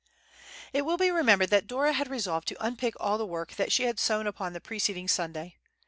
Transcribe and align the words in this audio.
It 0.73 0.81
will 0.81 0.97
be 0.97 1.11
remembered 1.11 1.51
that 1.51 1.67
Dora 1.67 1.93
had 1.93 2.07
resolved 2.09 2.47
to 2.47 2.57
unpick 2.65 2.95
all 2.99 3.19
the 3.19 3.25
work 3.27 3.53
that 3.57 3.71
she 3.71 3.83
had 3.83 3.99
sewn 3.99 4.25
upon 4.25 4.53
the 4.53 4.59
preceding 4.59 5.07
Sunday. 5.07 5.57